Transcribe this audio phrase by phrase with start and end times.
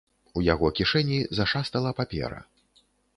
[0.39, 2.39] У яго кішэні зашастала папера.